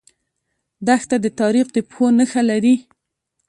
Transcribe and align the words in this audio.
دښته 0.87 1.15
د 1.23 1.27
تاریخ 1.39 1.65
د 1.75 1.77
پښو 1.87 2.05
نخښه 2.17 2.41
لري. 2.49 2.75